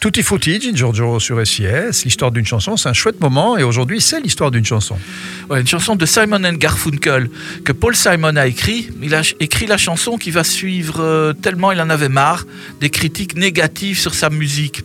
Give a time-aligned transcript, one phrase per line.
[0.00, 4.20] Tutti Frutti, Giorgio sur SIS, l'histoire d'une chanson, c'est un chouette moment et aujourd'hui c'est
[4.20, 4.96] l'histoire d'une chanson.
[5.50, 7.28] Ouais, une chanson de Simon and Garfunkel
[7.64, 8.90] que Paul Simon a écrit.
[9.02, 12.46] Il a écrit la chanson qui va suivre euh, tellement il en avait marre
[12.80, 14.84] des critiques négatives sur sa musique.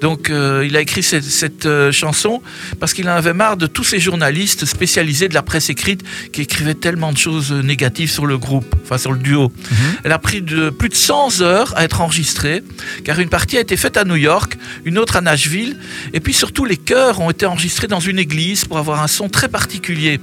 [0.00, 2.42] Donc euh, il a écrit cette, cette euh, chanson
[2.80, 6.02] parce qu'il en avait marre de tous ces journalistes spécialisés de la presse écrite
[6.32, 9.52] qui écrivaient tellement de choses négatives sur le groupe, enfin sur le duo.
[10.02, 12.64] Elle a pris de, plus de 100 heures à être enregistrée
[13.04, 14.47] car une partie a été faite à New York,
[14.84, 15.76] une autre à Nashville
[16.12, 19.28] et puis surtout les chœurs ont été enregistrés dans une église pour avoir un son
[19.28, 20.20] très particulier.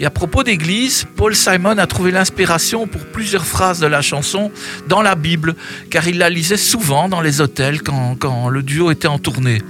[0.00, 4.50] Et à propos d'église, Paul Simon a trouvé l'inspiration pour plusieurs phrases de la chanson
[4.88, 5.54] dans la Bible
[5.90, 9.62] car il la lisait souvent dans les hôtels quand, quand le duo était en tournée.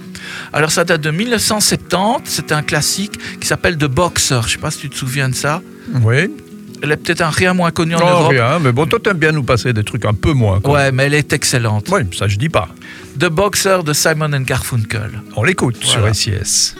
[0.52, 4.40] Alors ça date de 1970, c'est un classique qui s'appelle The Boxer.
[4.46, 5.62] Je sais pas si tu te souviens de ça.
[6.02, 6.30] Oui.
[6.82, 8.28] Elle est peut-être un rien moins connu en Non, Europe.
[8.30, 10.60] rien, mais bon, toi t'aimes bien nous passer des trucs un peu moins.
[10.60, 10.74] quoi.
[10.74, 11.88] Ouais, mais elle est excellente.
[11.90, 12.68] Oui, ça je dis pas.
[13.18, 15.22] The Boxer de Simon and Garfunkel.
[15.36, 16.12] On l'écoute Voilà.
[16.14, 16.74] sur SIS.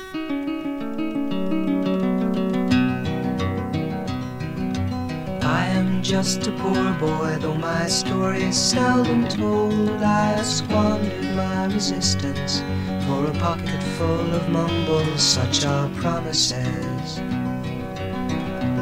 [5.42, 10.02] I am just a poor boy, though my story is seldom told.
[10.02, 12.62] I have squandered my resistance
[13.06, 17.20] for a pocket full of mumbles, such are promises.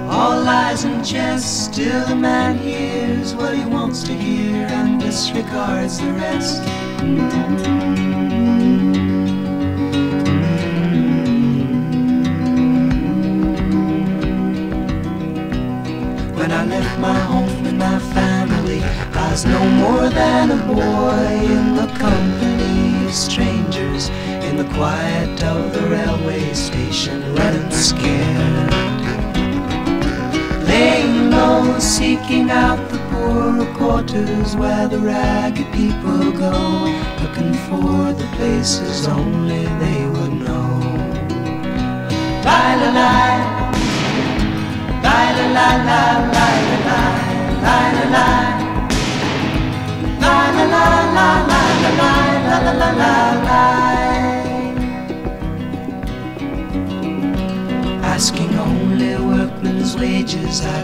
[0.06, 5.98] All lies and jest, still a man hears what he wants to hear and disregards
[5.98, 6.62] the rest.
[16.36, 21.46] When I left my home and my family, I was no more than a boy
[21.56, 24.10] in the company of strangers
[24.44, 28.73] in the quiet of the railway station, running scared.
[31.64, 36.52] Low, seeking out the poorer quarters where the ragged people go,
[37.22, 40.80] looking for the places only they would know.
[42.44, 43.40] Lie, lie, lie,
[45.04, 45.78] lie, lie,
[46.34, 47.16] lie, lie,
[47.64, 48.52] lie, lie.
[50.20, 53.74] Lie, lie, lie, lie, lie, lie, lie, lie, lie, lie, lie.
[58.14, 60.83] Asking only workmen's wages, I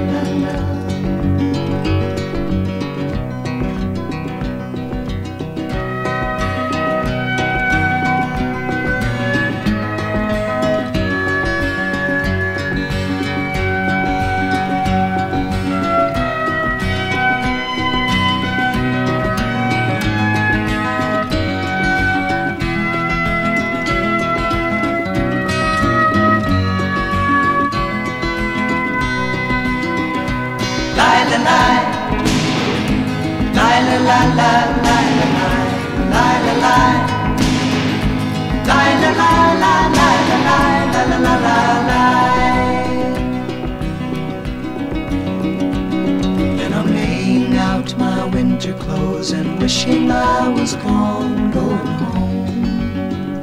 [48.01, 53.41] My winter clothes and wishing I was gone, going home.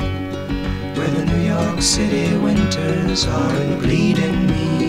[0.97, 4.88] Where the New York City winters are bleeding me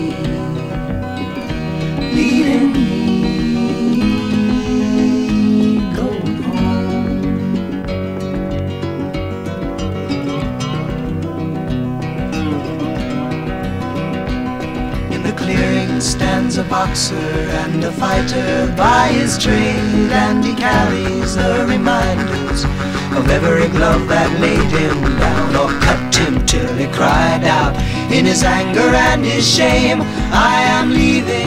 [16.50, 22.64] stands a boxer and a fighter by his trade, and he carries the reminders
[23.16, 27.74] of every glove that laid him down or cut him till he cried out
[28.12, 30.00] in his anger and his shame.
[30.32, 31.39] I am leaving,